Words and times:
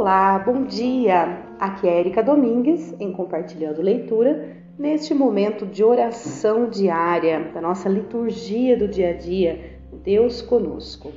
Olá, 0.00 0.38
bom 0.38 0.64
dia! 0.64 1.44
Aqui 1.58 1.86
é 1.86 2.00
Erika 2.00 2.22
Domingues 2.22 2.98
em 2.98 3.12
Compartilhando 3.12 3.82
Leitura, 3.82 4.56
neste 4.78 5.12
momento 5.12 5.66
de 5.66 5.84
oração 5.84 6.70
diária, 6.70 7.50
da 7.52 7.60
nossa 7.60 7.86
liturgia 7.86 8.78
do 8.78 8.88
dia 8.88 9.10
a 9.10 9.12
dia, 9.12 9.78
Deus 10.02 10.40
conosco. 10.40 11.12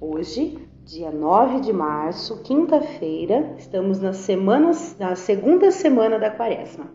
Hoje, 0.00 0.56
dia 0.84 1.10
9 1.10 1.58
de 1.58 1.72
março, 1.72 2.40
quinta-feira, 2.44 3.52
estamos 3.58 4.00
nas 4.00 4.18
semanas, 4.18 4.96
na 4.96 5.16
segunda 5.16 5.72
semana 5.72 6.16
da 6.16 6.30
quaresma. 6.30 6.86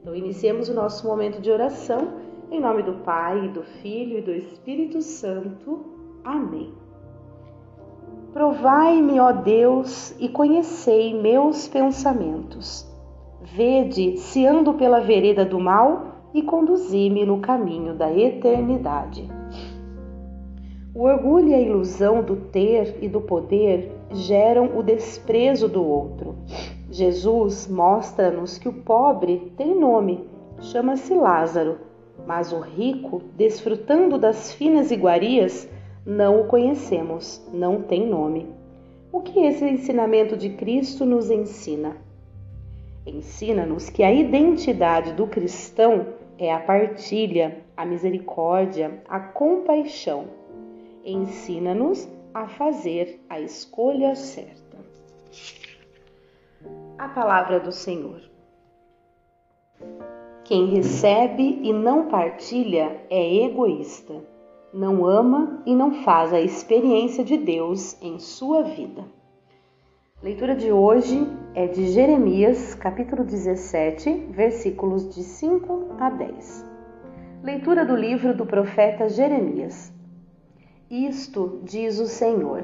Então, 0.00 0.14
iniciemos 0.14 0.70
o 0.70 0.74
nosso 0.74 1.06
momento 1.06 1.42
de 1.42 1.50
oração 1.50 2.14
em 2.50 2.58
nome 2.58 2.82
do 2.84 2.94
Pai, 3.04 3.48
do 3.48 3.62
Filho 3.82 4.16
e 4.16 4.22
do 4.22 4.32
Espírito 4.32 5.02
Santo. 5.02 5.84
Amém. 6.24 6.79
Provai-me, 8.32 9.18
ó 9.18 9.32
Deus, 9.32 10.14
e 10.20 10.28
conhecei 10.28 11.12
meus 11.12 11.66
pensamentos. 11.66 12.88
Vede 13.42 14.18
se 14.18 14.46
ando 14.46 14.74
pela 14.74 15.00
vereda 15.00 15.44
do 15.44 15.58
mal 15.58 16.28
e 16.32 16.42
conduzi-me 16.42 17.24
no 17.24 17.40
caminho 17.40 17.94
da 17.94 18.12
eternidade. 18.12 19.28
O 20.94 21.04
orgulho 21.04 21.48
e 21.48 21.54
a 21.54 21.60
ilusão 21.60 22.22
do 22.22 22.36
ter 22.36 22.98
e 23.00 23.08
do 23.08 23.20
poder 23.20 23.92
geram 24.12 24.78
o 24.78 24.82
desprezo 24.82 25.68
do 25.68 25.84
outro. 25.84 26.36
Jesus 26.90 27.66
mostra-nos 27.66 28.58
que 28.58 28.68
o 28.68 28.72
pobre 28.72 29.52
tem 29.56 29.78
nome, 29.78 30.24
chama-se 30.60 31.14
Lázaro, 31.14 31.78
mas 32.26 32.52
o 32.52 32.60
rico, 32.60 33.22
desfrutando 33.36 34.18
das 34.18 34.52
finas 34.52 34.90
iguarias, 34.90 35.68
não 36.04 36.40
o 36.40 36.46
conhecemos, 36.46 37.46
não 37.52 37.82
tem 37.82 38.06
nome. 38.06 38.48
O 39.12 39.20
que 39.20 39.40
esse 39.40 39.64
ensinamento 39.64 40.36
de 40.36 40.50
Cristo 40.50 41.04
nos 41.04 41.30
ensina? 41.30 41.96
Ensina-nos 43.06 43.90
que 43.90 44.02
a 44.02 44.12
identidade 44.12 45.12
do 45.12 45.26
cristão 45.26 46.06
é 46.38 46.52
a 46.52 46.60
partilha, 46.60 47.58
a 47.76 47.84
misericórdia, 47.84 49.02
a 49.08 49.20
compaixão. 49.20 50.28
Ensina-nos 51.04 52.08
a 52.32 52.46
fazer 52.46 53.20
a 53.28 53.40
escolha 53.40 54.14
certa. 54.14 54.78
A 56.96 57.08
palavra 57.08 57.60
do 57.60 57.72
Senhor. 57.72 58.22
Quem 60.44 60.66
recebe 60.66 61.60
e 61.62 61.72
não 61.72 62.08
partilha 62.08 63.00
é 63.10 63.44
egoísta 63.44 64.29
não 64.72 65.04
ama 65.04 65.62
e 65.66 65.74
não 65.74 66.02
faz 66.04 66.32
a 66.32 66.40
experiência 66.40 67.24
de 67.24 67.36
Deus 67.36 68.00
em 68.00 68.18
sua 68.18 68.62
vida. 68.62 69.04
Leitura 70.22 70.54
de 70.54 70.70
hoje 70.70 71.26
é 71.54 71.66
de 71.66 71.88
Jeremias, 71.88 72.74
capítulo 72.74 73.24
17, 73.24 74.28
versículos 74.30 75.12
de 75.14 75.22
5 75.22 75.96
a 75.98 76.10
10. 76.10 76.70
Leitura 77.42 77.84
do 77.84 77.96
livro 77.96 78.34
do 78.34 78.46
profeta 78.46 79.08
Jeremias. 79.08 79.92
Isto 80.88 81.60
diz 81.64 81.98
o 81.98 82.06
Senhor: 82.06 82.62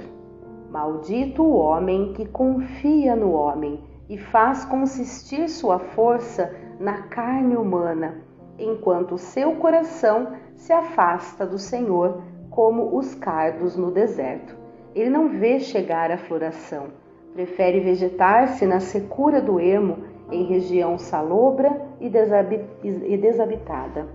Maldito 0.71 1.43
o 1.43 1.57
homem 1.57 2.13
que 2.13 2.27
confia 2.27 3.17
no 3.17 3.33
homem 3.33 3.83
e 4.09 4.17
faz 4.17 4.65
consistir 4.65 5.49
sua 5.49 5.79
força 5.79 6.55
na 6.79 7.03
carne 7.09 7.57
humana, 7.57 8.23
enquanto 8.59 9.19
seu 9.19 9.57
coração 9.57 10.37
se 10.57 10.73
afasta 10.73 11.47
do 11.47 11.59
Senhor 11.59 12.23
como 12.51 12.97
os 12.97 13.15
cardos 13.15 13.77
no 13.77 13.91
deserto. 13.91 14.57
Ele 14.95 15.11
não 15.11 15.29
vê 15.29 15.61
chegar 15.61 16.11
a 16.11 16.19
floração, 16.19 16.87
prefere 17.35 17.81
vegetar-se 17.81 18.65
na 18.65 18.81
secura 18.81 19.41
do 19.41 19.61
ermo, 19.61 19.99
em 20.31 20.45
região 20.45 20.99
salobra 20.99 21.81
e 22.01 22.09
desabitada. 23.17 24.07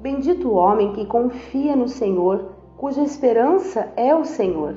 Bendito 0.00 0.48
o 0.48 0.54
homem 0.54 0.92
que 0.92 1.06
confia 1.06 1.76
no 1.76 1.88
Senhor, 1.88 2.50
cuja 2.76 3.02
esperança 3.02 3.92
é 3.96 4.14
o 4.14 4.24
Senhor. 4.24 4.74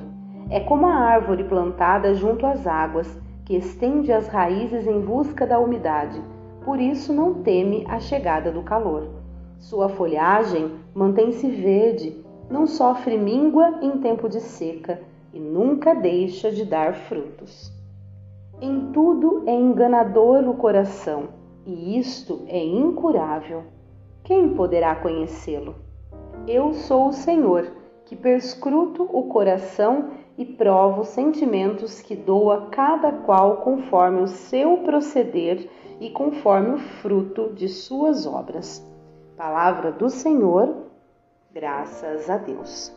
É 0.48 0.60
como 0.60 0.86
a 0.86 0.94
árvore 0.94 1.42
plantada 1.44 2.14
junto 2.14 2.46
às 2.46 2.66
águas, 2.66 3.20
que 3.44 3.56
estende 3.56 4.12
as 4.12 4.28
raízes 4.28 4.86
em 4.86 5.00
busca 5.00 5.44
da 5.44 5.58
umidade, 5.58 6.22
por 6.64 6.80
isso 6.80 7.12
não 7.12 7.34
teme 7.34 7.84
a 7.88 7.98
chegada 7.98 8.50
do 8.50 8.62
calor. 8.62 9.08
Sua 9.68 9.88
folhagem 9.88 10.76
mantém-se 10.94 11.48
verde, 11.48 12.24
não 12.48 12.68
sofre 12.68 13.18
míngua 13.18 13.80
em 13.82 13.98
tempo 13.98 14.28
de 14.28 14.38
seca 14.38 15.00
e 15.34 15.40
nunca 15.40 15.92
deixa 15.92 16.52
de 16.52 16.64
dar 16.64 16.94
frutos. 16.94 17.72
Em 18.60 18.92
tudo 18.92 19.42
é 19.44 19.52
enganador 19.52 20.48
o 20.48 20.54
coração, 20.54 21.30
e 21.66 21.98
isto 21.98 22.44
é 22.46 22.64
incurável. 22.64 23.64
Quem 24.22 24.54
poderá 24.54 24.94
conhecê-lo? 24.94 25.74
Eu 26.46 26.72
sou 26.72 27.08
o 27.08 27.12
Senhor, 27.12 27.68
que 28.04 28.14
perscruto 28.14 29.02
o 29.02 29.24
coração 29.24 30.10
e 30.38 30.44
provo 30.44 31.00
os 31.00 31.08
sentimentos 31.08 32.00
que 32.00 32.14
dou 32.14 32.52
a 32.52 32.66
cada 32.66 33.10
qual 33.10 33.56
conforme 33.56 34.20
o 34.20 34.28
seu 34.28 34.76
proceder 34.84 35.68
e 36.00 36.08
conforme 36.10 36.76
o 36.76 36.78
fruto 36.78 37.52
de 37.52 37.68
suas 37.68 38.28
obras. 38.28 38.94
Palavra 39.36 39.92
do 39.92 40.08
Senhor, 40.08 40.86
graças 41.52 42.30
a 42.30 42.38
Deus. 42.38 42.90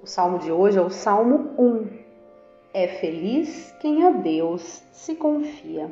O 0.00 0.06
salmo 0.06 0.38
de 0.38 0.52
hoje 0.52 0.78
é 0.78 0.80
o 0.80 0.88
Salmo 0.88 1.50
1. 1.58 1.88
É 2.72 2.86
feliz 2.86 3.74
quem 3.80 4.06
a 4.06 4.10
Deus 4.10 4.84
se 4.92 5.16
confia. 5.16 5.90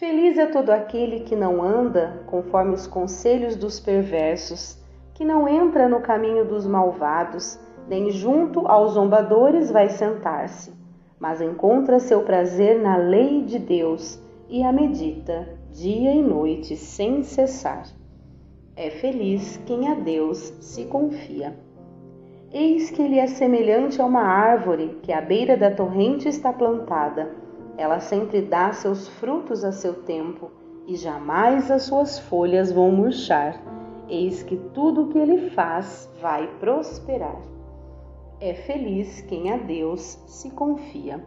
Feliz 0.00 0.36
é 0.36 0.46
todo 0.46 0.70
aquele 0.70 1.20
que 1.20 1.36
não 1.36 1.62
anda 1.62 2.24
conforme 2.26 2.74
os 2.74 2.88
conselhos 2.88 3.54
dos 3.54 3.78
perversos, 3.78 4.76
que 5.14 5.24
não 5.24 5.46
entra 5.46 5.88
no 5.88 6.00
caminho 6.00 6.44
dos 6.44 6.66
malvados, 6.66 7.56
nem 7.86 8.10
junto 8.10 8.66
aos 8.66 8.94
zombadores 8.94 9.70
vai 9.70 9.90
sentar-se, 9.90 10.72
mas 11.20 11.40
encontra 11.40 12.00
seu 12.00 12.22
prazer 12.22 12.82
na 12.82 12.96
lei 12.96 13.44
de 13.44 13.60
Deus 13.60 14.20
e 14.48 14.64
a 14.64 14.72
medita 14.72 15.56
dia 15.70 16.12
e 16.12 16.20
noite 16.20 16.76
sem 16.76 17.22
cessar. 17.22 17.84
É 18.80 18.90
feliz 18.90 19.56
quem 19.66 19.88
a 19.88 19.94
Deus 19.94 20.54
se 20.60 20.84
confia. 20.84 21.52
Eis 22.52 22.92
que 22.92 23.02
ele 23.02 23.18
é 23.18 23.26
semelhante 23.26 24.00
a 24.00 24.06
uma 24.06 24.22
árvore 24.22 25.00
que 25.02 25.12
à 25.12 25.20
beira 25.20 25.56
da 25.56 25.68
torrente 25.68 26.28
está 26.28 26.52
plantada. 26.52 27.28
Ela 27.76 27.98
sempre 27.98 28.40
dá 28.40 28.72
seus 28.72 29.08
frutos 29.08 29.64
a 29.64 29.72
seu 29.72 29.94
tempo, 30.04 30.52
e 30.86 30.94
jamais 30.94 31.72
as 31.72 31.82
suas 31.82 32.20
folhas 32.20 32.70
vão 32.70 32.92
murchar. 32.92 33.60
Eis 34.08 34.44
que 34.44 34.56
tudo 34.72 35.02
o 35.02 35.08
que 35.08 35.18
ele 35.18 35.50
faz 35.50 36.08
vai 36.22 36.46
prosperar. 36.60 37.42
É 38.40 38.54
feliz 38.54 39.22
quem 39.22 39.52
a 39.52 39.56
Deus 39.56 40.22
se 40.28 40.50
confia. 40.50 41.20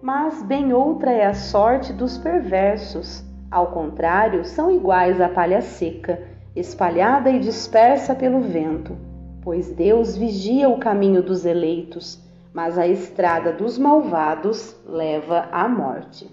Mas 0.00 0.42
bem 0.42 0.72
outra 0.72 1.12
é 1.12 1.26
a 1.26 1.34
sorte 1.34 1.92
dos 1.92 2.16
perversos. 2.16 3.22
Ao 3.50 3.72
contrário, 3.72 4.42
são 4.46 4.70
iguais 4.70 5.20
à 5.20 5.28
palha 5.28 5.60
seca 5.60 6.34
espalhada 6.56 7.30
e 7.30 7.38
dispersa 7.38 8.14
pelo 8.14 8.40
vento, 8.40 8.96
pois 9.42 9.70
Deus 9.70 10.16
vigia 10.16 10.68
o 10.70 10.78
caminho 10.78 11.22
dos 11.22 11.44
eleitos, 11.44 12.18
mas 12.52 12.78
a 12.78 12.86
estrada 12.86 13.52
dos 13.52 13.76
malvados 13.76 14.74
leva 14.86 15.48
à 15.52 15.68
morte. 15.68 16.28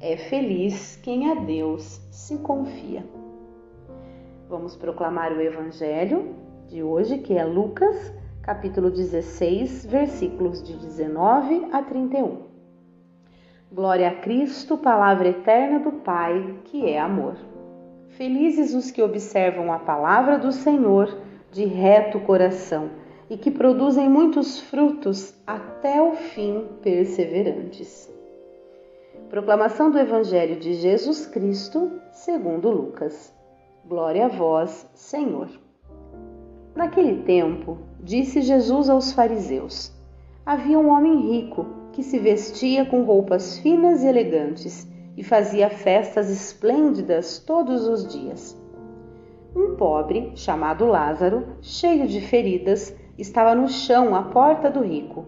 É 0.00 0.16
feliz 0.16 0.96
quem 0.96 1.30
a 1.30 1.34
Deus 1.34 2.00
se 2.10 2.36
confia. 2.38 3.04
Vamos 4.48 4.74
proclamar 4.74 5.32
o 5.32 5.40
Evangelho 5.40 6.34
de 6.68 6.82
hoje, 6.82 7.18
que 7.18 7.34
é 7.34 7.44
Lucas, 7.44 8.12
capítulo 8.42 8.90
16, 8.90 9.86
versículos 9.86 10.62
de 10.62 10.76
19 10.76 11.68
a 11.72 11.82
31. 11.82 12.38
Glória 13.72 14.08
a 14.08 14.14
Cristo, 14.14 14.76
palavra 14.76 15.28
eterna 15.28 15.78
do 15.78 15.92
Pai, 15.92 16.58
que 16.64 16.88
é 16.88 16.98
amor. 16.98 17.36
Felizes 18.16 18.72
os 18.72 18.90
que 18.90 19.02
observam 19.02 19.70
a 19.70 19.78
palavra 19.78 20.38
do 20.38 20.50
Senhor 20.50 21.18
de 21.52 21.66
reto 21.66 22.18
coração 22.20 22.88
e 23.28 23.36
que 23.36 23.50
produzem 23.50 24.08
muitos 24.08 24.58
frutos 24.58 25.34
até 25.46 26.00
o 26.00 26.12
fim 26.12 26.64
perseverantes. 26.80 28.10
Proclamação 29.28 29.90
do 29.90 29.98
Evangelho 29.98 30.58
de 30.58 30.72
Jesus 30.72 31.26
Cristo, 31.26 31.92
segundo 32.10 32.70
Lucas. 32.70 33.34
Glória 33.86 34.24
a 34.24 34.28
vós, 34.28 34.88
Senhor. 34.94 35.50
Naquele 36.74 37.22
tempo, 37.24 37.76
disse 38.00 38.40
Jesus 38.40 38.88
aos 38.88 39.12
fariseus: 39.12 39.92
Havia 40.46 40.78
um 40.78 40.88
homem 40.88 41.32
rico 41.32 41.66
que 41.92 42.02
se 42.02 42.18
vestia 42.18 42.86
com 42.86 43.02
roupas 43.02 43.58
finas 43.58 44.02
e 44.02 44.06
elegantes 44.06 44.88
e 45.16 45.24
fazia 45.24 45.70
festas 45.70 46.28
esplêndidas 46.30 47.38
todos 47.38 47.86
os 47.86 48.06
dias. 48.06 48.60
Um 49.54 49.74
pobre, 49.76 50.32
chamado 50.34 50.84
Lázaro, 50.84 51.46
cheio 51.62 52.06
de 52.06 52.20
feridas, 52.20 52.94
estava 53.16 53.54
no 53.54 53.68
chão 53.68 54.14
à 54.14 54.22
porta 54.22 54.70
do 54.70 54.80
rico. 54.80 55.24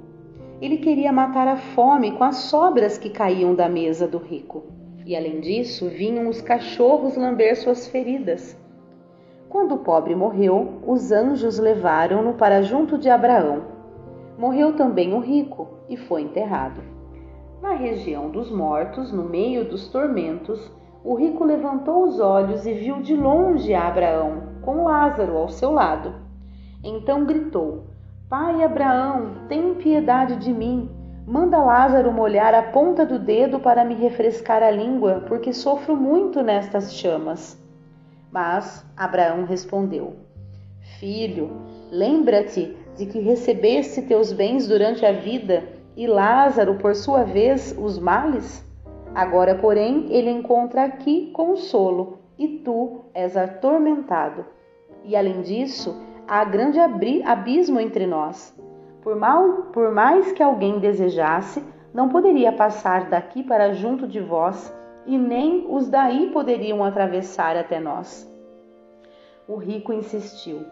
Ele 0.61 0.77
queria 0.77 1.13
matar 1.13 1.49
a 1.49 1.57
fome 1.57 2.13
com 2.13 2.25
as 2.25 2.37
sobras 2.37 2.99
que 2.99 3.09
caíam 3.09 3.55
da 3.55 3.69
mesa 3.69 4.07
do 4.07 4.19
rico. 4.19 4.65
E 5.07 5.17
além 5.17 5.41
disso, 5.41 5.89
vinham 5.89 6.29
os 6.29 6.43
cachorros 6.43 7.17
lamber 7.17 7.57
suas 7.57 7.87
feridas. 7.87 8.55
Quando 9.49 9.77
o 9.77 9.79
pobre 9.79 10.15
morreu, 10.15 10.83
os 10.87 11.11
anjos 11.11 11.59
levaram-no 11.59 12.35
para 12.35 12.61
junto 12.61 12.99
de 12.99 13.09
Abraão. 13.09 13.63
Morreu 14.37 14.75
também 14.77 15.15
o 15.15 15.21
rico 15.21 15.69
e 15.89 15.97
foi 15.97 16.21
enterrado. 16.21 16.98
Na 17.61 17.75
região 17.75 18.31
dos 18.31 18.53
mortos, 18.53 19.11
no 19.11 19.25
meio 19.25 19.65
dos 19.69 19.89
tormentos, 19.89 20.71
o 21.03 21.15
rico 21.15 21.45
levantou 21.45 22.05
os 22.05 22.21
olhos 22.21 22.65
e 22.65 22.73
viu 22.73 23.01
de 23.01 23.17
longe 23.17 23.75
Abraão, 23.75 24.43
com 24.63 24.85
Lázaro 24.85 25.37
ao 25.37 25.49
seu 25.49 25.73
lado. 25.73 26.15
Então 26.85 27.25
gritou: 27.25 27.85
Pai 28.29 28.63
Abraão, 28.63 29.33
tem 29.49 29.75
piedade 29.75 30.37
de 30.37 30.53
mim. 30.53 30.89
Manda 31.27 31.59
Lázaro 31.59 32.13
molhar 32.13 32.55
a 32.55 32.63
ponta 32.63 33.05
do 33.05 33.19
dedo 33.19 33.59
para 33.59 33.85
me 33.85 33.95
refrescar 33.95 34.63
a 34.63 34.71
língua, 34.71 35.25
porque 35.27 35.53
sofro 35.53 35.97
muito 35.97 36.43
nestas 36.43 36.95
chamas. 36.95 37.61
Mas 38.31 38.87
Abraão 38.97 39.45
respondeu: 39.45 40.15
Filho, 41.01 41.51
lembra-te 41.91 42.77
de 42.97 43.07
que 43.07 43.19
recebeste 43.19 44.03
teus 44.03 44.33
bens 44.33 44.69
durante 44.69 45.05
a 45.05 45.13
vida 45.13 45.78
e 45.99 46.07
Lázaro, 46.07 46.77
por 46.77 46.95
sua 46.95 47.25
vez, 47.25 47.77
os 47.77 47.99
males? 47.99 48.65
Agora, 49.13 49.57
porém, 49.57 50.07
ele 50.11 50.31
encontra 50.31 50.85
aqui 50.85 51.33
consolo 51.33 52.21
e 52.39 52.47
tu 52.59 53.01
és 53.13 53.37
atormentado. 53.37 54.47
E 55.03 55.17
além 55.17 55.43
disso, 55.43 56.01
há 56.29 56.45
grande 56.45 56.79
abismo 57.25 57.81
entre 57.81 58.07
nós. 58.07 58.57
Por, 59.03 59.17
mal, 59.17 59.65
por 59.73 59.91
mais 59.91 60.31
que 60.31 60.41
alguém 60.41 60.79
desejasse, 60.79 61.65
não 61.93 62.09
poderia 62.09 62.53
passar 62.53 63.11
daqui 63.11 63.43
para 63.43 63.73
junto 63.73 64.07
de 64.07 64.21
vós, 64.21 64.73
e 65.05 65.19
nem 65.19 65.67
os 65.69 65.89
daí 65.89 66.31
poderiam 66.31 66.85
atravessar 66.85 67.57
até 67.57 67.81
nós. 67.81 68.33
O 69.49 69.57
rico 69.57 69.93
insistiu: 69.93 70.65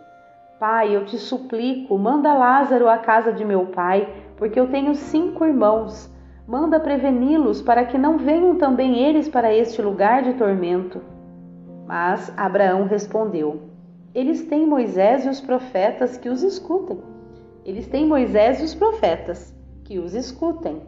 Pai, 0.58 0.96
eu 0.96 1.04
te 1.04 1.18
suplico, 1.18 1.98
manda 1.98 2.32
Lázaro 2.32 2.88
à 2.88 2.98
casa 2.98 3.32
de 3.32 3.44
meu 3.44 3.66
pai, 3.66 4.08
porque 4.36 4.58
eu 4.58 4.68
tenho 4.68 4.94
cinco 4.94 5.44
irmãos. 5.44 6.10
Manda 6.46 6.80
preveni-los 6.80 7.60
para 7.60 7.84
que 7.84 7.98
não 7.98 8.18
venham 8.18 8.56
também 8.56 8.98
eles 8.98 9.28
para 9.28 9.54
este 9.54 9.82
lugar 9.82 10.22
de 10.22 10.34
tormento. 10.34 11.02
Mas 11.86 12.32
Abraão 12.36 12.84
respondeu: 12.84 13.76
eles 14.16 14.44
têm 14.44 14.66
Moisés 14.66 15.26
e 15.26 15.28
os 15.28 15.42
profetas 15.42 16.16
que 16.16 16.30
os 16.30 16.42
escutem. 16.42 16.98
Eles 17.66 17.86
têm 17.86 18.06
Moisés 18.06 18.62
e 18.62 18.64
os 18.64 18.74
profetas 18.74 19.54
que 19.84 19.98
os 19.98 20.14
escutem. 20.14 20.80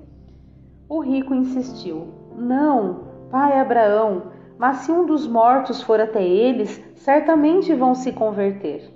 O 0.89 1.01
rico 1.01 1.35
insistiu: 1.35 2.09
Não, 2.39 3.01
pai 3.31 3.61
Abraão, 3.61 4.33
mas 4.57 4.79
se 4.79 4.91
um 4.91 5.05
dos 5.05 5.27
mortos 5.27 5.83
for 5.83 6.01
até 6.01 6.25
eles, 6.25 6.83
certamente 6.95 7.75
vão 7.75 7.95
se 7.95 8.13
converter. 8.13 8.91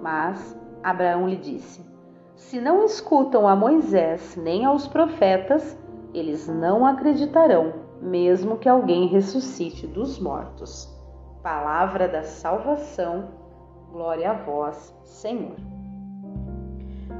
Mas 0.00 0.58
Abraão 0.82 1.28
lhe 1.28 1.36
disse: 1.36 1.84
Se 2.34 2.60
não 2.60 2.84
escutam 2.84 3.46
a 3.46 3.56
Moisés 3.56 4.36
nem 4.36 4.64
aos 4.64 4.86
profetas, 4.86 5.76
eles 6.14 6.48
não 6.48 6.86
acreditarão, 6.86 7.74
mesmo 8.00 8.58
que 8.58 8.68
alguém 8.68 9.06
ressuscite 9.06 9.86
dos 9.86 10.18
mortos. 10.18 10.88
Palavra 11.42 12.08
da 12.08 12.22
salvação 12.22 13.38
Glória 13.90 14.30
a 14.30 14.34
vós, 14.34 14.94
Senhor. 15.02 15.56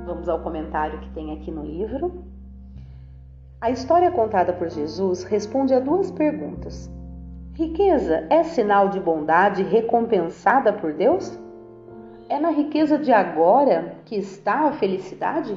Vamos 0.05 0.29
ao 0.29 0.41
comentário 0.41 1.01
que 1.01 1.11
tem 1.11 1.33
aqui 1.33 1.51
no 1.51 1.65
livro. 1.65 2.25
A 3.59 3.71
história 3.71 4.11
contada 4.11 4.53
por 4.53 4.69
Jesus 4.69 5.25
responde 5.25 5.73
a 5.73 5.81
duas 5.81 6.11
perguntas. 6.11 6.91
Riqueza 7.55 8.27
é 8.29 8.43
sinal 8.45 8.91
de 8.91 9.01
bondade 9.01 9.63
recompensada 9.63 10.71
por 10.71 10.93
Deus? 10.93 11.39
É 12.31 12.39
na 12.39 12.51
riqueza 12.51 12.99
de 12.99 13.11
agora 13.11 13.95
que 14.05 14.15
está 14.15 14.69
a 14.69 14.73
felicidade? 14.73 15.57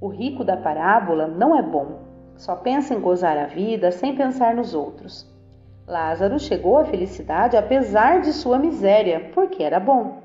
O 0.00 0.06
rico 0.06 0.44
da 0.44 0.56
parábola 0.56 1.26
não 1.26 1.58
é 1.58 1.62
bom, 1.62 2.02
só 2.36 2.54
pensa 2.54 2.94
em 2.94 3.00
gozar 3.00 3.36
a 3.36 3.46
vida 3.46 3.90
sem 3.90 4.14
pensar 4.14 4.54
nos 4.54 4.76
outros. 4.76 5.28
Lázaro 5.88 6.38
chegou 6.38 6.78
à 6.78 6.84
felicidade 6.84 7.56
apesar 7.56 8.20
de 8.20 8.32
sua 8.32 8.60
miséria, 8.60 9.30
porque 9.34 9.64
era 9.64 9.80
bom. 9.80 10.22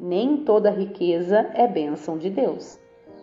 Nem 0.00 0.38
toda 0.38 0.68
riqueza 0.68 1.48
é 1.54 1.68
bênção 1.68 2.18
de 2.18 2.28
Deus. 2.28 2.76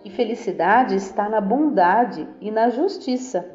E 0.06 0.10
felicidade 0.10 0.96
está 0.96 1.28
na 1.28 1.42
bondade 1.42 2.26
e 2.40 2.50
na 2.50 2.70
justiça. 2.70 3.46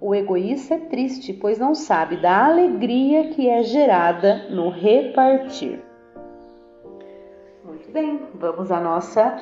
O 0.00 0.16
egoísta 0.16 0.74
é 0.74 0.78
triste, 0.78 1.32
pois 1.32 1.60
não 1.60 1.76
sabe 1.76 2.16
da 2.16 2.44
alegria 2.46 3.28
que 3.28 3.48
é 3.48 3.62
gerada 3.62 4.48
no 4.50 4.68
repartir. 4.68 5.93
Bem, 7.94 8.26
vamos 8.34 8.72
à 8.72 8.80
nossa 8.80 9.40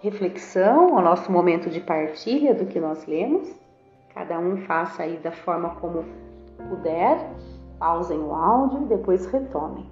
reflexão, 0.00 0.96
ao 0.96 1.02
nosso 1.02 1.32
momento 1.32 1.68
de 1.68 1.80
partilha 1.80 2.54
do 2.54 2.64
que 2.64 2.78
nós 2.78 3.04
lemos. 3.08 3.52
Cada 4.14 4.38
um 4.38 4.56
faça 4.58 5.02
aí 5.02 5.16
da 5.16 5.32
forma 5.32 5.70
como 5.70 6.04
puder 6.68 7.18
pausem 7.76 8.20
o 8.20 8.32
áudio 8.32 8.82
e 8.82 8.84
depois 8.84 9.26
retomem. 9.26 9.84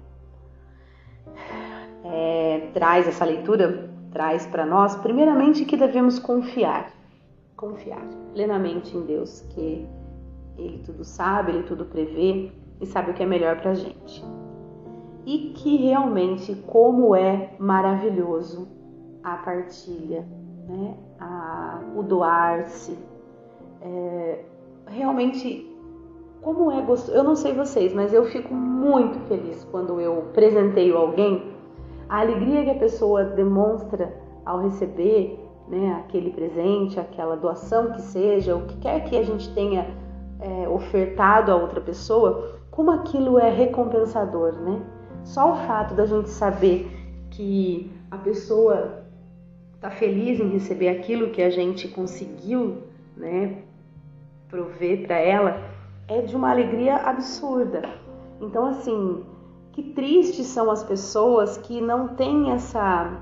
É, 2.05 2.69
traz 2.73 3.09
essa 3.09 3.25
leitura, 3.25 3.89
traz 4.13 4.47
para 4.47 4.65
nós, 4.65 4.95
primeiramente, 4.95 5.65
que 5.65 5.75
devemos 5.75 6.17
confiar, 6.17 6.89
confiar 7.57 8.07
plenamente 8.31 8.95
em 8.95 9.01
Deus, 9.01 9.41
que 9.49 9.85
Ele 10.57 10.81
tudo 10.85 11.03
sabe, 11.03 11.51
Ele 11.51 11.63
tudo 11.63 11.83
prevê 11.83 12.53
e 12.79 12.85
sabe 12.85 13.11
o 13.11 13.13
que 13.13 13.23
é 13.23 13.25
melhor 13.25 13.59
para 13.59 13.71
a 13.71 13.75
gente. 13.75 14.23
E 15.27 15.49
que 15.49 15.75
realmente, 15.75 16.55
como 16.65 17.13
é 17.13 17.53
maravilhoso 17.59 18.65
a 19.21 19.35
partilha, 19.35 20.25
né? 20.69 20.95
a, 21.19 21.81
o 21.97 22.01
doar-se, 22.01 22.97
é, 23.81 24.45
realmente 24.85 25.69
como 26.41 26.71
é 26.71 26.81
gostoso. 26.81 27.17
Eu 27.17 27.25
não 27.25 27.35
sei 27.35 27.51
vocês, 27.51 27.93
mas 27.93 28.13
eu 28.13 28.23
fico 28.23 28.53
muito 28.53 29.19
feliz 29.27 29.65
quando 29.65 29.99
eu 29.99 30.29
presenteio 30.33 30.97
alguém. 30.97 31.51
A 32.07 32.21
alegria 32.21 32.63
que 32.63 32.69
a 32.69 32.79
pessoa 32.79 33.25
demonstra 33.25 34.15
ao 34.45 34.61
receber 34.61 35.45
né, 35.67 36.05
aquele 36.05 36.31
presente, 36.31 37.01
aquela 37.01 37.35
doação 37.35 37.91
que 37.91 38.01
seja, 38.01 38.55
o 38.55 38.65
que 38.65 38.77
quer 38.77 39.03
que 39.03 39.17
a 39.17 39.23
gente 39.23 39.53
tenha 39.53 39.93
é, 40.39 40.69
ofertado 40.69 41.51
a 41.51 41.55
outra 41.57 41.81
pessoa, 41.81 42.61
como 42.71 42.91
aquilo 42.91 43.37
é 43.37 43.49
recompensador, 43.49 44.53
né? 44.53 44.81
Só 45.27 45.51
o 45.51 45.55
fato 45.67 45.93
da 45.93 46.05
gente 46.05 46.29
saber 46.29 46.89
que 47.31 47.91
a 48.09 48.17
pessoa 48.17 49.03
está 49.75 49.91
feliz 49.91 50.39
em 50.39 50.49
receber 50.49 50.87
aquilo 50.87 51.31
que 51.31 51.41
a 51.41 51.49
gente 51.49 51.89
conseguiu, 51.89 52.77
né, 53.15 53.57
prover 54.49 55.05
para 55.05 55.17
ela, 55.17 55.61
é 56.07 56.21
de 56.21 56.33
uma 56.33 56.49
alegria 56.49 56.95
absurda. 56.95 57.81
Então, 58.39 58.67
assim, 58.67 59.23
que 59.73 59.83
tristes 59.83 60.47
são 60.47 60.71
as 60.71 60.81
pessoas 60.81 61.57
que 61.57 61.81
não 61.81 62.07
têm 62.07 62.51
essa 62.51 63.21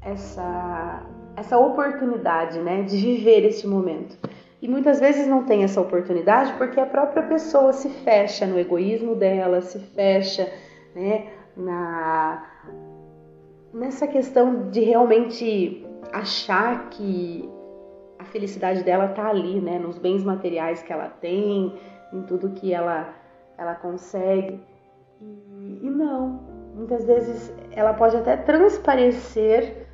essa 0.00 1.02
essa 1.36 1.58
oportunidade, 1.58 2.58
né, 2.60 2.82
de 2.82 2.96
viver 2.96 3.44
esse 3.44 3.66
momento. 3.66 4.16
E 4.62 4.68
muitas 4.68 4.98
vezes 4.98 5.26
não 5.26 5.44
tem 5.44 5.62
essa 5.62 5.80
oportunidade 5.80 6.54
porque 6.54 6.80
a 6.80 6.86
própria 6.86 7.22
pessoa 7.24 7.74
se 7.74 7.90
fecha 7.90 8.46
no 8.46 8.58
egoísmo 8.58 9.14
dela, 9.14 9.60
se 9.60 9.78
fecha, 9.78 10.50
né, 10.94 11.32
na 11.56 12.50
nessa 13.72 14.06
questão 14.06 14.70
de 14.70 14.80
realmente 14.80 15.84
achar 16.12 16.90
que 16.90 17.50
a 18.18 18.24
felicidade 18.24 18.84
dela 18.84 19.08
tá 19.08 19.28
ali, 19.28 19.60
né, 19.60 19.78
nos 19.78 19.98
bens 19.98 20.22
materiais 20.22 20.80
que 20.82 20.92
ela 20.92 21.08
tem, 21.08 21.76
em 22.12 22.22
tudo 22.22 22.50
que 22.50 22.72
ela, 22.72 23.12
ela 23.58 23.74
consegue. 23.74 24.60
E, 25.20 25.80
e 25.82 25.90
não, 25.90 26.40
muitas 26.74 27.04
vezes 27.04 27.52
ela 27.72 27.92
pode 27.92 28.16
até 28.16 28.36
transparecer 28.36 29.88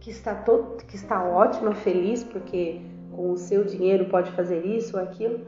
que 0.00 0.10
está, 0.10 0.34
todo, 0.34 0.84
que 0.84 0.96
está 0.96 1.24
ótima, 1.24 1.74
feliz, 1.74 2.22
porque 2.22 2.80
com 3.16 3.32
o 3.32 3.36
seu 3.36 3.64
dinheiro 3.64 4.04
pode 4.04 4.30
fazer 4.32 4.64
isso 4.64 4.96
ou 4.96 5.02
aquilo, 5.02 5.40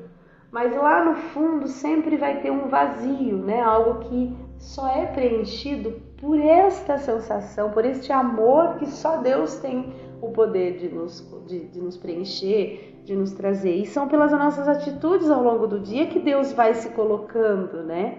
mas 0.51 0.75
lá 0.75 1.05
no 1.05 1.15
fundo 1.15 1.69
sempre 1.69 2.17
vai 2.17 2.41
ter 2.41 2.51
um 2.51 2.69
vazio, 2.69 3.37
né? 3.39 3.61
Algo 3.61 4.01
que 4.01 4.37
só 4.61 4.87
é 4.89 5.07
preenchido 5.07 6.01
por 6.21 6.39
esta 6.39 6.99
sensação, 6.99 7.71
por 7.71 7.85
este 7.85 8.13
amor 8.13 8.77
que 8.77 8.87
só 8.87 9.17
Deus 9.17 9.57
tem 9.57 9.93
o 10.21 10.31
poder 10.31 10.77
de 10.77 10.89
nos, 10.89 11.27
de, 11.47 11.61
de 11.67 11.81
nos 11.81 11.97
preencher, 11.97 13.01
de 13.05 13.17
nos 13.17 13.33
trazer. 13.33 13.75
E 13.75 13.87
são 13.87 14.07
pelas 14.07 14.31
nossas 14.31 14.69
atitudes 14.69 15.31
ao 15.31 15.43
longo 15.43 15.67
do 15.67 15.81
dia 15.81 16.07
que 16.07 16.21
Deus 16.21 16.53
vai 16.53 16.75
se 16.75 16.91
colocando, 16.91 17.83
né? 17.83 18.19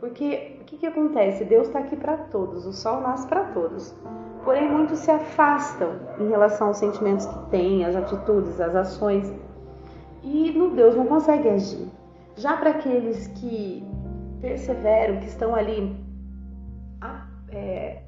Porque 0.00 0.56
o 0.62 0.64
que, 0.64 0.78
que 0.78 0.86
acontece? 0.86 1.44
Deus 1.44 1.66
está 1.66 1.80
aqui 1.80 1.96
para 1.96 2.16
todos, 2.16 2.66
o 2.66 2.72
sol 2.72 3.02
nasce 3.02 3.28
para 3.28 3.44
todos. 3.44 3.94
Porém, 4.42 4.70
muitos 4.70 4.98
se 4.98 5.10
afastam 5.10 5.90
em 6.18 6.28
relação 6.28 6.68
aos 6.68 6.78
sentimentos 6.78 7.26
que 7.26 7.50
têm, 7.50 7.84
às 7.84 7.94
atitudes, 7.94 8.60
às 8.60 8.74
ações, 8.74 9.32
e 10.22 10.50
no 10.52 10.70
Deus 10.70 10.96
não 10.96 11.06
consegue 11.06 11.48
agir. 11.48 11.88
Já 12.36 12.56
para 12.56 12.70
aqueles 12.70 13.26
que 13.28 13.86
perseveram, 14.44 15.20
que 15.20 15.26
estão 15.26 15.54
ali 15.54 15.96
é, 17.50 18.02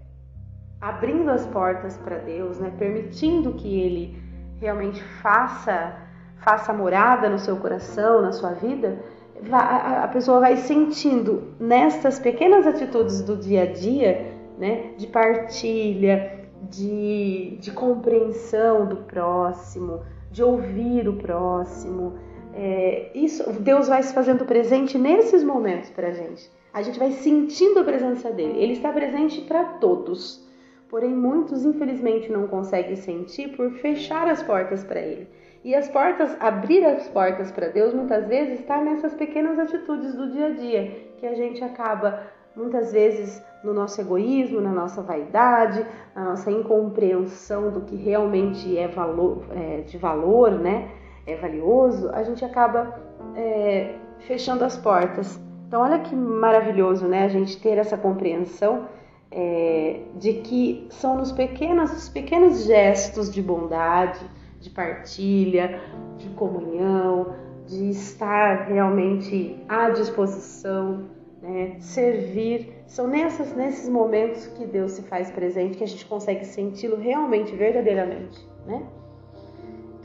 abrindo 0.80 1.30
as 1.30 1.46
portas 1.46 1.96
para 1.96 2.18
Deus, 2.18 2.58
né, 2.58 2.70
permitindo 2.78 3.54
que 3.54 3.80
Ele 3.80 4.22
realmente 4.60 5.02
faça 5.22 6.02
faça 6.36 6.72
morada 6.72 7.28
no 7.28 7.38
seu 7.38 7.56
coração, 7.56 8.22
na 8.22 8.30
sua 8.30 8.52
vida, 8.52 9.02
a 9.50 10.06
pessoa 10.08 10.38
vai 10.38 10.56
sentindo 10.56 11.54
nestas 11.58 12.20
pequenas 12.20 12.66
atitudes 12.66 13.20
do 13.22 13.36
dia 13.36 13.62
a 13.62 13.66
dia, 13.66 14.32
né, 14.56 14.92
de 14.96 15.08
partilha, 15.08 16.46
de, 16.62 17.58
de 17.60 17.72
compreensão 17.72 18.86
do 18.86 18.96
próximo, 18.96 20.02
de 20.30 20.42
ouvir 20.42 21.08
o 21.08 21.14
próximo. 21.14 22.14
É, 22.58 23.10
isso, 23.14 23.52
Deus 23.60 23.86
vai 23.86 24.02
se 24.02 24.14
fazendo 24.14 24.46
presente 24.46 24.96
nesses 24.96 25.44
momentos 25.44 25.90
para 25.90 26.08
a 26.08 26.12
gente. 26.12 26.50
A 26.72 26.80
gente 26.80 26.98
vai 26.98 27.10
sentindo 27.12 27.80
a 27.80 27.84
presença 27.84 28.30
dele. 28.30 28.58
Ele 28.58 28.72
está 28.72 28.90
presente 28.92 29.42
para 29.42 29.64
todos. 29.64 30.44
Porém, 30.88 31.14
muitos 31.14 31.64
infelizmente 31.64 32.32
não 32.32 32.46
conseguem 32.46 32.96
sentir 32.96 33.54
por 33.56 33.70
fechar 33.72 34.26
as 34.28 34.42
portas 34.42 34.82
para 34.82 35.00
ele. 35.00 35.28
E 35.62 35.74
as 35.74 35.88
portas, 35.88 36.36
abrir 36.40 36.84
as 36.84 37.08
portas 37.08 37.50
para 37.50 37.68
Deus, 37.68 37.92
muitas 37.92 38.26
vezes 38.26 38.60
está 38.60 38.80
nessas 38.80 39.12
pequenas 39.14 39.58
atitudes 39.58 40.14
do 40.14 40.30
dia 40.30 40.46
a 40.46 40.50
dia, 40.50 41.10
que 41.18 41.26
a 41.26 41.34
gente 41.34 41.62
acaba 41.62 42.22
muitas 42.54 42.92
vezes 42.92 43.42
no 43.62 43.74
nosso 43.74 44.00
egoísmo, 44.00 44.60
na 44.60 44.70
nossa 44.70 45.02
vaidade, 45.02 45.84
na 46.14 46.24
nossa 46.24 46.50
incompreensão 46.50 47.70
do 47.70 47.80
que 47.82 47.96
realmente 47.96 48.78
é, 48.78 48.86
valor, 48.86 49.44
é 49.50 49.80
de 49.80 49.98
valor, 49.98 50.52
né? 50.52 50.88
É 51.26 51.36
valioso, 51.36 52.08
a 52.10 52.22
gente 52.22 52.44
acaba 52.44 52.98
é, 53.34 53.94
fechando 54.20 54.64
as 54.64 54.76
portas. 54.76 55.40
Então, 55.66 55.82
olha 55.82 55.98
que 55.98 56.14
maravilhoso, 56.14 57.06
né? 57.06 57.24
A 57.24 57.28
gente 57.28 57.60
ter 57.60 57.76
essa 57.78 57.96
compreensão 57.96 58.86
é, 59.30 60.00
de 60.14 60.34
que 60.34 60.86
são 60.90 61.16
nos 61.16 61.32
pequenos, 61.32 62.08
pequenos 62.08 62.64
gestos 62.64 63.32
de 63.32 63.42
bondade, 63.42 64.20
de 64.60 64.70
partilha, 64.70 65.80
de 66.16 66.28
comunhão, 66.30 67.34
de 67.66 67.90
estar 67.90 68.66
realmente 68.68 69.62
à 69.68 69.90
disposição, 69.90 71.04
né, 71.42 71.76
servir. 71.80 72.82
São 72.86 73.08
nessas, 73.08 73.54
nesses 73.54 73.88
momentos 73.88 74.46
que 74.46 74.64
Deus 74.64 74.92
se 74.92 75.02
faz 75.02 75.30
presente 75.30 75.76
que 75.76 75.84
a 75.84 75.88
gente 75.88 76.06
consegue 76.06 76.44
senti-lo 76.44 76.96
realmente, 76.96 77.54
verdadeiramente. 77.54 78.38
Né? 78.64 78.82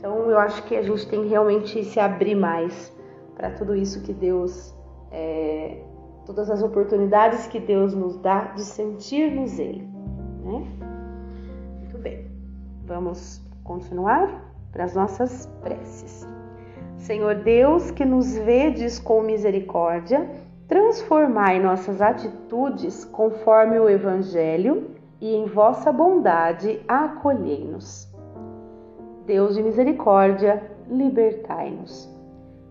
Então 0.02 0.28
eu 0.28 0.36
acho 0.36 0.64
que 0.64 0.74
a 0.74 0.82
gente 0.82 1.06
tem 1.06 1.22
que 1.22 1.28
realmente 1.28 1.84
se 1.84 2.00
abrir 2.00 2.34
mais 2.34 2.92
para 3.36 3.50
tudo 3.52 3.76
isso 3.76 4.02
que 4.02 4.12
Deus, 4.12 4.74
é, 5.12 5.78
todas 6.26 6.50
as 6.50 6.60
oportunidades 6.60 7.46
que 7.46 7.60
Deus 7.60 7.94
nos 7.94 8.16
dá 8.16 8.46
de 8.46 8.62
sentirmos 8.62 9.60
Ele. 9.60 9.88
Né? 10.42 10.66
Muito 11.78 11.98
bem, 11.98 12.26
vamos 12.84 13.40
continuar? 13.62 14.52
para 14.72 14.84
as 14.84 14.94
nossas 14.94 15.46
preces. 15.62 16.26
Senhor 16.96 17.36
Deus, 17.36 17.90
que 17.90 18.04
nos 18.04 18.36
vedes 18.38 18.98
com 18.98 19.22
misericórdia, 19.22 20.28
transformai 20.66 21.60
nossas 21.60 22.00
atitudes 22.00 23.04
conforme 23.04 23.78
o 23.78 23.88
Evangelho 23.88 24.90
e 25.20 25.34
em 25.34 25.44
vossa 25.44 25.92
bondade 25.92 26.80
acolhei-nos. 26.88 28.11
Deus 29.26 29.54
de 29.54 29.62
misericórdia, 29.62 30.62
libertai-nos. 30.90 32.10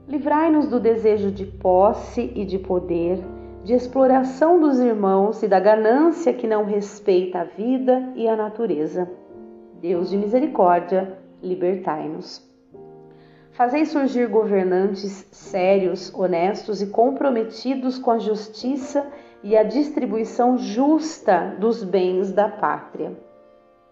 Livrai-nos 0.08 0.68
do 0.68 0.82
desejo 0.82 1.32
de 1.32 1.46
posse 1.46 2.30
e 2.36 2.44
de 2.44 2.60
poder, 2.60 3.24
de 3.64 3.74
exploração 3.74 4.60
dos 4.60 4.78
irmãos 4.80 5.42
e 5.44 5.48
da 5.48 5.60
ganância 5.62 6.34
que 6.34 6.48
não 6.48 6.66
respeita 6.66 7.40
a 7.40 7.44
vida 7.46 8.12
e 8.16 8.28
a 8.28 8.36
natureza. 8.36 9.10
Deus 9.80 10.10
de 10.10 10.18
misericórdia, 10.18 11.18
libertai-nos. 11.42 12.46
Fazei 13.52 13.86
surgir 13.86 14.28
governantes 14.28 15.26
sérios, 15.32 16.14
honestos 16.14 16.82
e 16.82 16.88
comprometidos 16.88 17.98
com 17.98 18.12
a 18.12 18.20
justiça 18.20 19.08
e 19.42 19.56
a 19.56 19.64
distribuição 19.64 20.58
justa 20.58 21.56
dos 21.60 21.82
bens 21.84 22.34
da 22.34 22.50
pátria. 22.50 23.18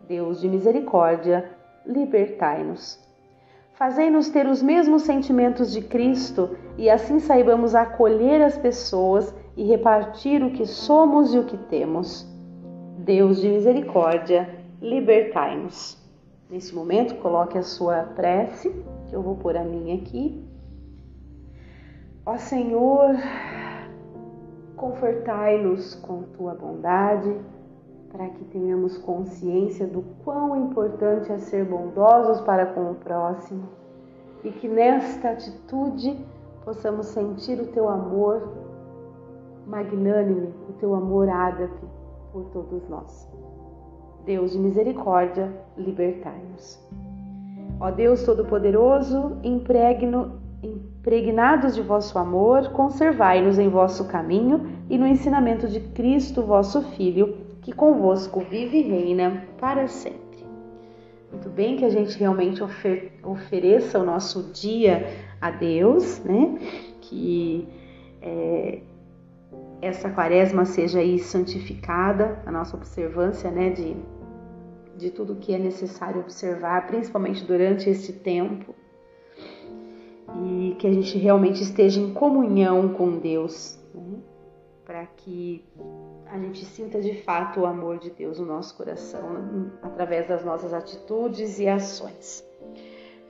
Deus 0.07 0.41
de 0.41 0.49
misericórdia, 0.49 1.57
libertai-nos. 1.89 2.99
Fazei-nos 3.73 4.29
ter 4.29 4.45
os 4.45 4.61
mesmos 4.61 5.03
sentimentos 5.03 5.71
de 5.71 5.81
Cristo 5.81 6.55
e 6.77 6.89
assim 6.89 7.19
saibamos 7.19 7.73
acolher 7.73 8.41
as 8.41 8.57
pessoas 8.57 9.33
e 9.57 9.63
repartir 9.63 10.43
o 10.43 10.51
que 10.51 10.65
somos 10.65 11.33
e 11.33 11.39
o 11.39 11.45
que 11.45 11.57
temos. 11.57 12.27
Deus 12.97 13.41
de 13.41 13.49
misericórdia, 13.49 14.49
libertai-nos. 14.81 15.97
Nesse 16.49 16.75
momento, 16.75 17.15
coloque 17.15 17.57
a 17.57 17.63
sua 17.63 18.03
prece, 18.03 18.69
que 19.07 19.15
eu 19.15 19.21
vou 19.21 19.35
pôr 19.35 19.55
a 19.55 19.63
minha 19.63 19.95
aqui. 19.95 20.43
Ó 22.25 22.37
Senhor, 22.37 23.15
confortai-nos 24.75 25.95
com 25.95 26.23
tua 26.23 26.53
bondade, 26.53 27.33
para 28.11 28.27
que 28.29 28.43
tenhamos 28.45 28.97
consciência 28.97 29.87
do 29.87 30.01
quão 30.23 30.55
importante 30.55 31.31
é 31.31 31.37
ser 31.37 31.65
bondosos 31.65 32.41
para 32.41 32.65
com 32.65 32.91
o 32.91 32.95
próximo 32.95 33.69
e 34.43 34.49
que 34.51 34.67
nesta 34.67 35.29
atitude 35.31 36.17
possamos 36.63 37.07
sentir 37.07 37.59
o 37.59 37.67
teu 37.67 37.87
amor 37.87 38.51
magnânime, 39.67 40.53
o 40.67 40.73
teu 40.73 40.95
amor 40.95 41.29
ágape 41.29 41.85
por 42.31 42.45
todos 42.45 42.87
nós. 42.89 43.29
Deus 44.25 44.51
de 44.51 44.59
misericórdia, 44.59 45.51
libertai-nos. 45.77 46.79
Ó 47.79 47.91
Deus 47.91 48.23
Todo-Poderoso, 48.23 49.37
impregnados 49.43 51.75
de 51.75 51.81
vosso 51.81 52.19
amor, 52.19 52.71
conservai-nos 52.71 53.57
em 53.57 53.69
vosso 53.69 54.05
caminho 54.07 54.67
e 54.89 54.97
no 54.97 55.07
ensinamento 55.07 55.65
de 55.67 55.79
Cristo, 55.79 56.41
vosso 56.41 56.81
Filho, 56.81 57.38
que 57.69 57.75
convosco 57.75 58.39
vive 58.39 58.79
e 58.79 58.81
reina 58.81 59.47
para 59.59 59.87
sempre. 59.87 60.43
Muito 61.31 61.49
bem 61.49 61.77
que 61.77 61.85
a 61.85 61.89
gente 61.89 62.17
realmente 62.17 62.63
ofer 62.63 63.11
ofereça 63.23 63.99
o 63.99 64.03
nosso 64.03 64.51
dia 64.51 65.07
a 65.39 65.51
Deus, 65.51 66.19
né? 66.23 66.57
Que 66.99 67.67
é, 68.23 68.79
essa 69.81 70.09
quaresma 70.09 70.65
seja 70.65 70.99
aí 70.99 71.19
santificada, 71.19 72.41
a 72.43 72.51
nossa 72.51 72.75
observância, 72.75 73.51
né? 73.51 73.69
De 73.69 73.95
de 74.97 75.11
tudo 75.11 75.35
que 75.35 75.53
é 75.53 75.57
necessário 75.57 76.19
observar, 76.19 76.85
principalmente 76.87 77.45
durante 77.45 77.89
esse 77.89 78.11
tempo, 78.11 78.75
e 80.43 80.75
que 80.77 80.85
a 80.85 80.91
gente 80.91 81.17
realmente 81.17 81.63
esteja 81.63 82.01
em 82.01 82.13
comunhão 82.13 82.89
com 82.89 83.17
Deus, 83.17 83.79
né? 83.93 84.28
Para 84.89 85.05
que 85.05 85.63
a 86.25 86.39
gente 86.39 86.65
sinta 86.65 86.99
de 86.99 87.21
fato 87.21 87.59
o 87.59 87.65
amor 87.67 87.99
de 87.99 88.09
Deus 88.09 88.39
no 88.39 88.45
nosso 88.47 88.75
coração 88.75 89.71
através 89.83 90.27
das 90.27 90.43
nossas 90.43 90.73
atitudes 90.73 91.59
e 91.59 91.67
ações. 91.67 92.43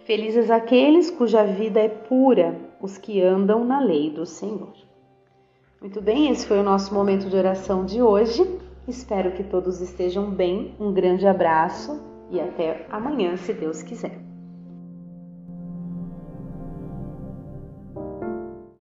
Felizes 0.06 0.50
aqueles 0.50 1.12
cuja 1.12 1.44
vida 1.44 1.82
é 1.82 1.90
pura, 1.90 2.58
os 2.80 2.98
que 2.98 3.22
andam 3.22 3.66
na 3.66 3.82
lei 3.82 4.10
do 4.10 4.26
Senhor. 4.26 4.72
Muito 5.82 6.00
bem, 6.02 6.32
esse 6.32 6.48
foi 6.48 6.60
o 6.60 6.64
nosso 6.64 6.94
momento 6.94 7.30
de 7.30 7.36
oração 7.36 7.84
de 7.84 8.02
hoje. 8.02 8.42
Espero 8.88 9.34
que 9.34 9.44
todos 9.44 9.82
estejam 9.82 10.32
bem. 10.32 10.74
Um 10.80 10.94
grande 10.94 11.28
abraço 11.28 12.02
e 12.32 12.40
até 12.40 12.88
amanhã, 12.90 13.36
se 13.36 13.52
Deus 13.52 13.84
quiser. 13.84 14.29